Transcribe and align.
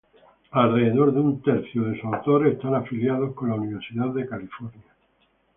Alrededor 0.49 1.13
de 1.13 1.19
un 1.19 1.43
tercio 1.43 1.83
de 1.83 1.93
sus 2.01 2.05
autores 2.11 2.55
están 2.55 2.73
afiliados 2.73 3.35
con 3.35 3.49
la 3.49 3.53
Universidad 3.55 4.07
de 4.07 4.27
California. 4.27 4.95